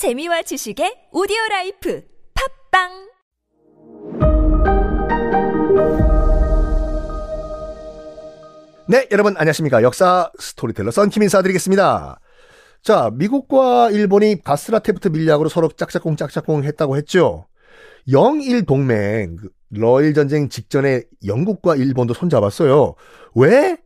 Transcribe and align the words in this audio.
재미와 0.00 0.40
지식의 0.40 1.12
오디오 1.12 1.36
life 1.50 2.02
팟빵 2.32 2.88
네, 8.88 9.06
여러분 9.12 9.36
안녕하십니까. 9.36 9.82
역사 9.82 10.32
스토리텔러 10.38 10.90
썬킴 10.90 11.22
인사드리겠습니다. 11.24 12.18
자, 12.82 13.10
미국과 13.12 13.90
일본이 13.90 14.42
가쓰라 14.42 14.73
태프트 14.73 15.08
밀약으로 15.08 15.50
서로 15.50 15.68
짝짝꿍 15.68 16.16
짝짝꿍 16.16 16.64
했다고 16.64 16.96
했죠. 16.96 17.46
영일 18.10 18.64
동맹, 18.64 19.36
그 19.36 19.50
러일 19.68 20.14
전쟁 20.14 20.48
직전에 20.48 21.02
영국과 21.26 21.76
일본도 21.76 22.14
손잡았어요. 22.14 22.94
왜? 23.34 23.76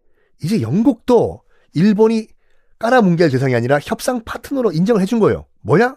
이제 0.45 0.63
영국도 0.63 1.43
일본이 1.73 2.29
깔아뭉갤 2.79 3.31
대상이 3.31 3.57
아니라 3.57 3.81
협상 3.83 4.23
파트너로 4.23 4.71
인정을 4.71 5.03
해준 5.03 5.19
거예요. 5.19 5.47
뭐냐? 5.63 5.97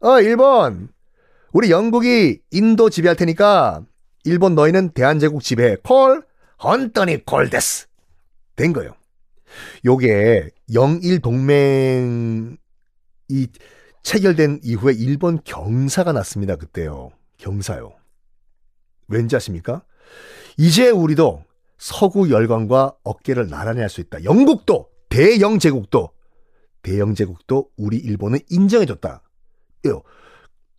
어, 0.00 0.20
일본. 0.20 0.88
우리 1.52 1.70
영국이 1.70 2.40
인도 2.50 2.90
지배할 2.90 3.16
테니까 3.16 3.82
일본 4.24 4.54
너희는 4.54 4.90
대한제국 4.90 5.42
지배 5.42 5.76
콜 5.82 6.22
헌터니 6.62 7.24
콜데스 7.24 7.86
된 8.56 8.72
거예요. 8.72 8.94
요게 9.84 10.50
영일 10.74 11.20
동맹이 11.20 12.56
체결된 14.02 14.60
이후에 14.62 14.92
일본 14.94 15.40
경사가 15.44 16.12
났습니다. 16.12 16.56
그때요. 16.56 17.10
경사요. 17.38 17.92
왠지 19.08 19.36
아십니까? 19.36 19.82
이제 20.58 20.90
우리도 20.90 21.44
서구 21.78 22.30
열강과 22.30 22.96
어깨를 23.04 23.48
나란히 23.48 23.80
할 23.80 23.88
수 23.88 24.00
있다. 24.00 24.22
영국도 24.24 24.88
대영 25.08 25.58
제국도 25.58 26.10
대영 26.82 27.14
제국도 27.14 27.70
우리 27.76 27.96
일본을 27.96 28.40
인정해줬다. 28.50 29.22
요 29.86 30.02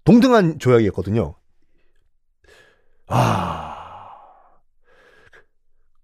동등한 0.03 0.59
조약이었거든요. 0.59 1.35
아. 3.07 3.75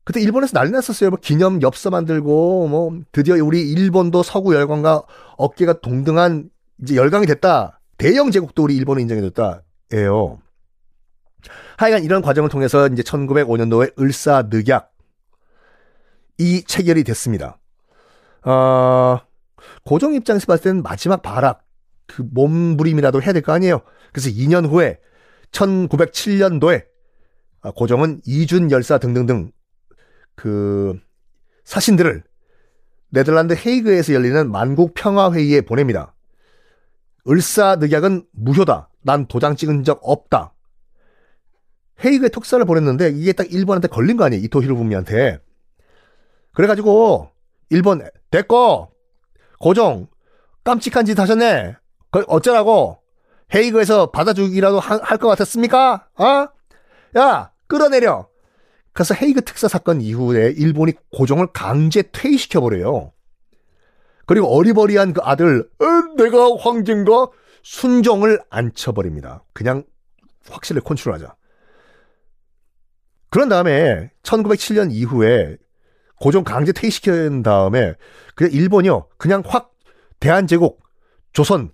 그때 0.03 0.21
일본에서 0.21 0.53
난리 0.53 0.71
났었어요. 0.71 1.09
뭐 1.09 1.19
기념 1.19 1.61
엽서 1.61 1.89
만들고 1.89 2.67
뭐 2.67 2.99
드디어 3.11 3.43
우리 3.43 3.71
일본도 3.71 4.21
서구 4.21 4.53
열강과 4.53 5.01
어깨가 5.37 5.81
동등한 5.81 6.49
이제 6.81 6.95
열강이 6.95 7.25
됐다. 7.25 7.79
대영 7.97 8.29
제국도 8.29 8.63
우리 8.63 8.75
일본을 8.75 9.01
인정해줬다 9.01 9.63
예요. 9.93 10.39
하여간 11.77 12.03
이런 12.03 12.21
과정을 12.21 12.49
통해서 12.49 12.87
이제 12.87 13.01
1905년도에 13.01 13.99
을사늑약 13.99 14.91
이 16.37 16.63
체결이 16.63 17.03
됐습니다. 17.03 17.57
어, 18.43 19.19
고종 19.85 20.13
입장에서 20.13 20.45
봤을 20.45 20.63
때는 20.63 20.83
마지막 20.83 21.21
발악, 21.21 21.64
그 22.07 22.23
몸부림이라도 22.31 23.21
해야 23.21 23.33
될 23.33 23.41
거 23.41 23.51
아니에요. 23.53 23.81
그래서 24.11 24.29
2년 24.29 24.67
후에 24.69 24.99
1907년도에 25.51 26.85
아, 27.61 27.71
고종은 27.71 28.21
이준 28.25 28.71
열사 28.71 28.97
등등등 28.97 29.51
그 30.35 30.99
사신들을 31.63 32.23
네덜란드 33.09 33.53
헤이그에서 33.53 34.13
열리는 34.13 34.51
만국 34.51 34.93
평화 34.93 35.31
회의에 35.31 35.61
보냅니다. 35.61 36.13
을사늑약은 37.27 38.27
무효다. 38.33 38.89
난 39.01 39.25
도장 39.27 39.55
찍은 39.55 39.83
적 39.83 39.99
없다. 40.03 40.53
헤이그에 42.03 42.29
특사를 42.29 42.63
보냈는데 42.65 43.09
이게 43.09 43.31
딱 43.33 43.51
일본한테 43.51 43.87
걸린 43.87 44.17
거 44.17 44.25
아니에요. 44.25 44.43
이토 44.43 44.61
히로부미한테. 44.61 45.39
그래가지고 46.53 47.29
일본 47.69 48.07
됐고 48.31 48.91
고종 49.59 50.07
깜찍한 50.63 51.05
짓 51.05 51.17
하셨네. 51.17 51.75
어쩌라고 52.27 52.99
헤이그에서 53.53 54.11
받아주기라도 54.11 54.79
할 54.79 55.17
것 55.17 55.27
같았습니까? 55.29 56.07
어? 56.17 56.47
야 57.17 57.51
끌어내려. 57.67 58.27
그래서 58.93 59.13
헤이그 59.13 59.41
특사 59.43 59.67
사건 59.67 60.01
이후에 60.01 60.53
일본이 60.57 60.93
고종을 61.11 61.47
강제 61.53 62.01
퇴위시켜버려요. 62.11 63.11
그리고 64.25 64.47
어리버리한 64.55 65.13
그 65.13 65.21
아들 65.23 65.69
어, 65.79 65.85
내가 66.17 66.55
황제인가 66.57 67.27
순종을 67.61 68.39
앉혀버립니다. 68.49 69.43
그냥 69.53 69.83
확실히 70.49 70.81
컨트롤하자. 70.81 71.35
그런 73.29 73.49
다음에 73.49 74.11
1907년 74.23 74.91
이후에 74.91 75.57
고종 76.21 76.43
강제 76.43 76.71
퇴위시킨 76.71 77.43
다음에 77.43 77.95
그냥 78.35 78.53
일본이요 78.53 79.07
그냥 79.17 79.43
확 79.45 79.73
대한제국 80.21 80.81
조선 81.33 81.71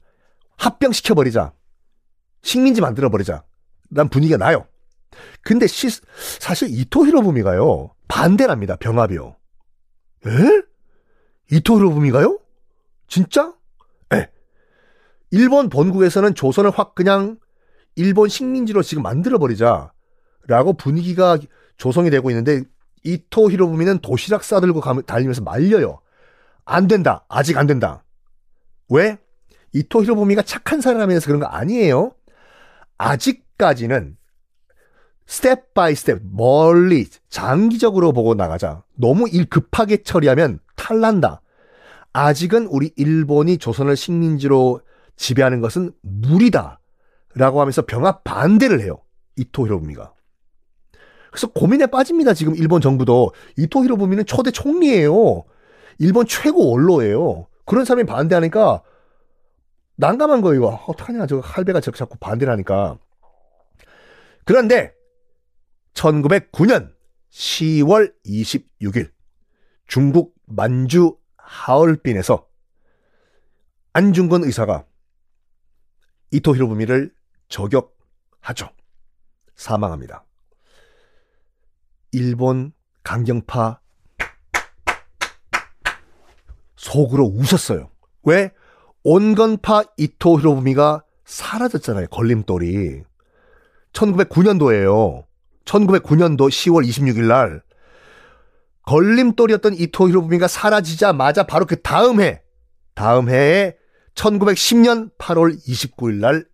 합병시켜버리자 0.62 1.54
식민지 2.42 2.82
만들어버리자 2.82 3.44
난 3.90 4.10
분위기가 4.10 4.38
나요 4.38 4.68
근데 5.42 5.68
시, 5.68 5.90
사실 6.40 6.70
이토 6.72 7.06
히로부미가요 7.06 7.94
반대랍니다 8.08 8.76
병합이요 8.78 9.36
에? 10.28 10.62
이토 11.52 11.78
히로부미가요? 11.78 12.40
진짜? 13.08 13.54
에 14.14 14.30
일본 15.32 15.70
본국에서는 15.70 16.36
조선을 16.36 16.72
확 16.72 16.96
그냥 16.96 17.38
일본 17.96 18.30
식민지로 18.30 18.84
지금 18.84 19.04
만들어버리자 19.04 19.92
라고 20.48 20.74
분위기가 20.74 21.38
조성이 21.78 22.10
되고 22.10 22.30
있는데 22.30 22.64
이토 23.04 23.52
히로부미는 23.52 24.00
도시락 24.00 24.44
싸들고 24.44 24.82
달리면서 25.04 25.42
말려요. 25.42 26.02
안 26.66 26.88
된다. 26.88 27.26
아직 27.28 27.58
안 27.58 27.68
된다. 27.68 28.04
왜? 28.90 29.18
이토 29.74 30.04
히로부미가 30.04 30.42
착한 30.44 30.82
사람이라서 30.82 31.26
그런 31.26 31.40
거 31.40 31.46
아니에요. 31.48 32.12
아직까지는 32.98 34.18
step 35.26 35.74
by 35.74 35.96
step 35.96 36.22
멀리 36.32 37.08
장기적으로 37.30 38.12
보고 38.12 38.34
나가자. 38.34 38.84
너무 38.96 39.30
일 39.30 39.46
급하게 39.50 40.04
처리하면 40.04 40.60
탈난다. 40.76 41.42
아직은 42.14 42.68
우리 42.68 42.92
일본이 42.98 43.58
조선을 43.58 43.96
식민지로 43.96 44.82
지배하는 45.16 45.62
것은 45.62 45.94
무리다. 46.02 46.80
라고 47.34 47.62
하면서 47.62 47.84
병합 47.84 48.26
반대를 48.26 48.82
해요. 48.82 48.98
이토 49.38 49.66
히로부미가. 49.66 50.14
그래서 51.32 51.48
고민에 51.48 51.86
빠집니다. 51.86 52.34
지금 52.34 52.56
일본 52.56 52.82
정부도 52.82 53.32
이토 53.58 53.86
히로부미는 53.86 54.26
초대 54.26 54.52
총리예요. 54.52 55.46
일본 56.00 56.26
최고 56.26 56.70
원로예요. 56.72 57.48
그런 57.66 57.86
사람이 57.86 58.06
반대하니까 58.06 58.82
난감한 59.96 60.42
거예요. 60.42 60.66
어떡하냐. 60.88 61.28
저 61.28 61.40
할배가 61.40 61.82
자꾸 61.82 62.18
반대를 62.18 62.52
하니까. 62.54 62.98
그런데 64.46 64.94
1909년 65.94 66.94
10월 67.32 68.14
26일 68.26 69.12
중국 69.88 70.36
만주 70.46 71.18
하얼빈에서 71.38 72.48
안중근 73.94 74.44
의사가 74.46 74.86
이토 76.32 76.56
히로부미를 76.56 77.14
저격하죠. 77.50 78.70
사망합니다. 79.56 80.26
일본 82.14 82.72
강경파 83.04 83.82
속으로 86.76 87.26
웃었어요. 87.26 87.92
왜? 88.24 88.52
온건파 89.04 89.84
이토 89.98 90.40
히로부미가 90.40 91.04
사라졌잖아요. 91.26 92.08
걸림돌이. 92.08 93.04
1909년도에요. 93.94 95.26
1909년도 95.66 96.50
10월 96.50 96.88
26일 96.88 97.28
날 97.28 97.62
걸림돌이었던 98.84 99.76
이토 99.76 100.10
히로부미가 100.10 100.48
사라지자마자 100.48 101.44
바로 101.44 101.66
그 101.66 101.82
다음 101.82 102.22
해 102.22 102.42
다음 102.96 103.30
해에 103.30 103.76
1910년 104.16 105.12
8월 105.18 105.58
29일 105.58 106.16
날 106.16 106.46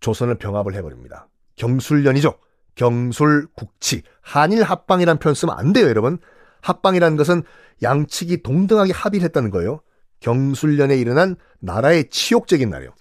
조선을 0.00 0.36
병합을 0.36 0.74
해버립니다. 0.74 1.28
경술년이죠. 1.56 2.38
경술, 2.74 3.48
국치, 3.54 4.02
한일 4.20 4.62
합방이라는 4.62 5.18
표현 5.18 5.34
쓰면 5.34 5.56
안 5.56 5.72
돼요, 5.72 5.86
여러분. 5.86 6.18
합방이라는 6.60 7.16
것은 7.16 7.42
양측이 7.82 8.42
동등하게 8.42 8.92
합의를 8.92 9.24
했다는 9.24 9.50
거예요. 9.50 9.80
경술련에 10.24 10.96
일어난 10.96 11.36
나라의 11.60 12.08
치욕적인 12.08 12.70
날이요. 12.70 12.94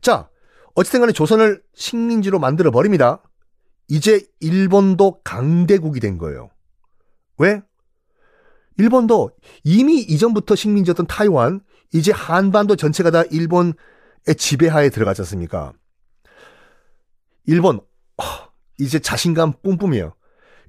자, 0.00 0.28
어쨌든 0.74 1.00
간에 1.00 1.12
조선을 1.12 1.62
식민지로 1.74 2.40
만들어 2.40 2.72
버립니다. 2.72 3.22
이제 3.86 4.26
일본도 4.40 5.22
강대국이 5.22 6.00
된 6.00 6.18
거예요. 6.18 6.50
왜? 7.38 7.62
일본도 8.78 9.30
이미 9.62 10.00
이전부터 10.00 10.56
식민지였던 10.56 11.06
타이완, 11.06 11.60
이제 11.92 12.12
한반도 12.12 12.74
전체가 12.74 13.10
다 13.10 13.22
일본의 13.30 13.74
지배하에 14.36 14.90
들어가지 14.90 15.22
않습니까? 15.22 15.72
일본 17.46 17.80
이제 18.80 18.98
자신감 18.98 19.54
뿜뿜이에요. 19.62 20.14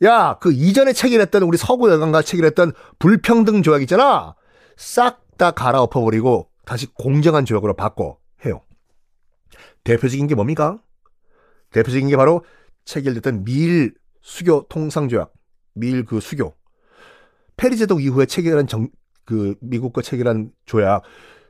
야, 0.04 0.38
그 0.40 0.52
이전에 0.52 0.94
체결했던 0.94 1.44
우리 1.44 1.58
서구 1.58 1.92
여강과 1.92 2.22
체결했던 2.22 2.72
불평등 3.00 3.64
조약 3.64 3.82
있잖아. 3.82 4.36
싹 4.80 5.28
다 5.38 5.52
갈아엎어버리고 5.52 6.50
다시 6.66 6.86
공정한 6.88 7.46
조약으로 7.46 7.74
바꿔 7.76 8.18
해요. 8.46 8.62
대표적인 9.86 10.28
게 10.28 10.36
뭡니까? 10.36 10.78
대표적인 11.72 12.10
게 12.10 12.18
바로 12.18 12.44
체결됐던 12.84 13.46
미일 13.46 13.94
수교 14.22 14.68
통상조약, 14.68 15.32
미일 15.74 16.04
그 16.04 16.20
수교. 16.20 16.56
페리 17.56 17.78
제독 17.78 18.04
이후에 18.04 18.26
체결한 18.26 18.68
정, 18.68 18.90
그 19.26 19.56
미국과 19.62 20.02
체결한 20.02 20.52
조약 20.66 21.04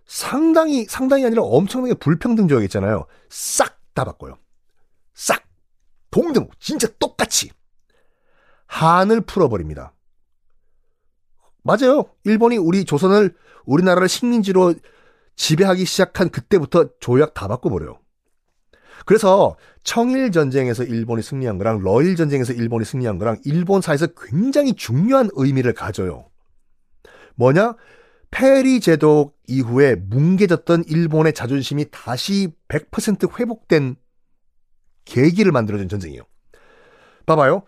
상당히 0.06 0.86
상당히 0.86 1.26
아니라 1.26 1.42
엄청나게 1.44 1.96
불평등 1.96 2.48
조약 2.48 2.64
있잖아요. 2.64 3.06
싹 3.30 3.80
다 3.96 4.06
바꿔요. 4.06 4.38
싹 5.14 5.44
동등 6.12 6.48
진짜 6.60 6.88
똑같이 7.00 7.52
한을 8.68 9.22
풀어버립니다. 9.22 9.94
맞아요. 11.69 12.06
일본이 12.24 12.57
우리 12.57 12.83
조선을 12.83 13.36
우리나라를 13.66 14.10
식민지로 14.10 14.74
지배하기 15.36 15.86
시작한 15.86 16.30
그때부터 16.30 16.89
조약 17.00 17.36
다 17.36 17.48
바꿔버려요. 17.48 18.00
그래서 19.06 19.56
청일 19.83 20.31
전쟁에서 20.31 20.83
일본이 20.83 21.21
승리한 21.21 21.60
거랑 21.60 21.81
러일 21.83 22.16
전쟁에서 22.16 22.54
일본이 22.54 22.86
승리한 22.86 23.19
거랑 23.19 23.38
일본사에서 23.45 24.07
굉장히 24.18 24.74
중요한 24.74 25.30
의미를 25.33 25.74
가져요. 25.74 26.31
뭐냐? 27.36 27.75
페리 28.31 28.80
제독 28.80 29.38
이후에 29.48 29.94
뭉개졌던 29.95 30.86
일본의 30.88 31.33
자존심이 31.33 31.86
다시 31.92 32.50
100% 32.68 33.39
회복된 33.39 33.95
계기를 35.06 35.51
만들어준 35.51 35.88
전쟁이에요. 35.88 36.24
봐봐요. 37.27 37.62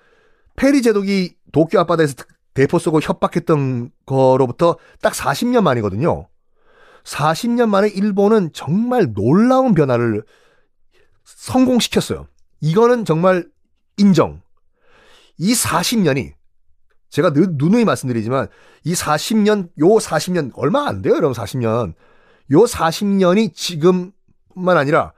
페리 0.55 0.81
제독이 0.81 1.35
도쿄 1.51 1.79
앞바다에서 1.81 2.15
대포 2.53 2.79
쏘고 2.79 2.99
협박했던 3.01 3.91
거로부터 4.05 4.77
딱 5.01 5.13
40년 5.13 5.61
만이거든요. 5.61 6.27
40년 7.03 7.69
만에 7.69 7.87
일본은 7.87 8.51
정말 8.53 9.13
놀라운 9.13 9.73
변화를 9.73 10.23
성공시켰어요. 11.23 12.27
이거는 12.59 13.05
정말 13.05 13.47
인정. 13.97 14.41
이 15.37 15.53
40년이 15.53 16.33
제가 17.09 17.33
늘 17.33 17.47
누누이 17.51 17.85
말씀드리지만 17.85 18.47
이 18.83 18.93
40년 18.93 19.69
요 19.79 19.87
40년 19.97 20.51
얼마 20.55 20.87
안 20.87 21.01
돼요, 21.01 21.15
여러분 21.15 21.33
40년. 21.33 21.93
요 22.51 22.57
40년이 22.57 23.53
지금만 23.53 24.77
아니라 24.77 25.13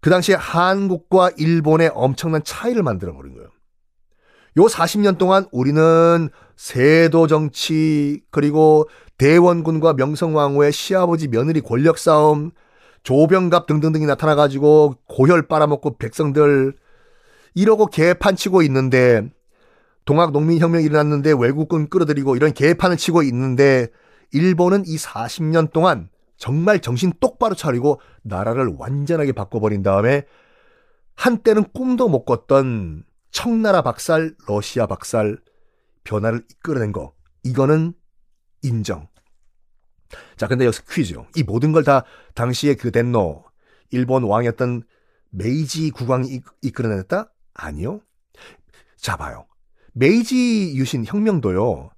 그 0.00 0.10
당시에 0.10 0.34
한국과 0.34 1.30
일본의 1.36 1.92
엄청난 1.94 2.42
차이를 2.44 2.82
만들어 2.82 3.14
버린 3.14 3.34
거예요. 3.34 3.50
요 4.58 4.62
40년 4.62 5.18
동안 5.18 5.46
우리는 5.52 6.28
세도 6.56 7.28
정치 7.28 8.20
그리고 8.30 8.88
대원군과 9.16 9.94
명성왕후의 9.94 10.72
시아버지 10.72 11.28
며느리 11.28 11.60
권력 11.60 11.96
싸움 11.96 12.50
조병갑 13.04 13.66
등등등이 13.66 14.04
나타나가지고 14.06 14.96
고혈 15.06 15.46
빨아먹고 15.46 15.98
백성들 15.98 16.74
이러고 17.54 17.86
개판 17.86 18.34
치고 18.34 18.62
있는데 18.62 19.30
동학 20.04 20.32
농민혁명이 20.32 20.84
일어났는데 20.84 21.34
외국군 21.38 21.88
끌어들이고 21.88 22.34
이런 22.34 22.52
개판을 22.52 22.96
치고 22.96 23.22
있는데 23.22 23.86
일본은 24.32 24.84
이 24.86 24.96
40년 24.96 25.72
동안 25.72 26.08
정말 26.36 26.80
정신 26.80 27.12
똑바로 27.20 27.54
차리고 27.54 28.00
나라를 28.22 28.74
완전하게 28.76 29.32
바꿔버린 29.32 29.82
다음에 29.84 30.24
한때는 31.14 31.64
꿈도 31.72 32.08
못 32.08 32.24
꿨던 32.24 33.04
청나라 33.30 33.82
박살, 33.82 34.34
러시아 34.46 34.86
박살 34.86 35.38
변화를 36.04 36.44
이끌어낸 36.50 36.92
거. 36.92 37.14
이거는 37.42 37.94
인정. 38.62 39.08
자, 40.36 40.46
근데 40.48 40.64
여기서 40.64 40.82
퀴즈요. 40.90 41.26
이 41.36 41.42
모든 41.42 41.72
걸 41.72 41.84
다 41.84 42.04
당시에 42.34 42.74
그 42.74 42.90
덴노, 42.90 43.44
일본 43.90 44.24
왕이었던 44.24 44.82
메이지 45.30 45.90
국왕이 45.90 46.40
이끌어냈다? 46.62 47.30
아니요. 47.54 48.00
자, 48.96 49.16
봐요. 49.16 49.46
메이지 49.92 50.74
유신 50.76 51.04
혁명도요. 51.04 51.90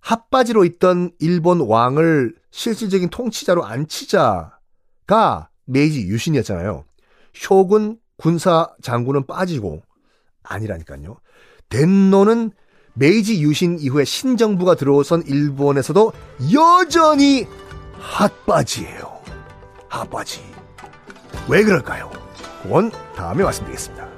핫바지로 0.00 0.64
있던 0.64 1.12
일본 1.20 1.60
왕을 1.60 2.34
실질적인 2.50 3.10
통치자로 3.10 3.64
앉히자가 3.64 5.50
메이지 5.64 6.06
유신이었잖아요. 6.06 6.84
쇼군 7.34 7.98
군사 8.16 8.74
장군은 8.82 9.26
빠지고 9.26 9.82
아니라니까요. 10.48 11.16
덴노는 11.68 12.52
메이지 12.94 13.40
유신 13.42 13.78
이후에 13.78 14.04
신정부가 14.04 14.74
들어선 14.74 15.22
일본에서도 15.26 16.12
여전히 16.52 17.46
핫바지예요. 17.98 19.18
핫바지. 19.88 20.40
왜 21.48 21.62
그럴까요? 21.62 22.10
그건 22.62 22.90
다음에 23.14 23.44
말씀드리겠습니다. 23.44 24.17